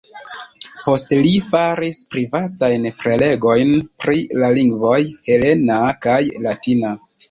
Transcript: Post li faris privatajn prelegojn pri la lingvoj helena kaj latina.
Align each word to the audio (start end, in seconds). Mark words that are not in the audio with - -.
Post 0.85 1.13
li 1.19 1.33
faris 1.49 1.99
privatajn 2.15 2.89
prelegojn 3.03 3.77
pri 4.03 4.27
la 4.43 4.53
lingvoj 4.59 5.01
helena 5.31 5.83
kaj 6.05 6.23
latina. 6.53 7.01